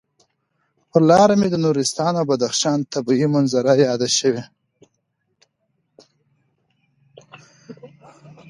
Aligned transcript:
پر 0.89 1.01
لاره 1.09 1.35
مې 1.39 1.47
د 1.51 1.55
نورستان 1.65 2.13
او 2.19 2.25
بدخشان 2.31 2.79
طبعي 2.93 3.27
منظرې 3.33 3.83
یادې 3.87 4.09
شوې. 4.19 4.43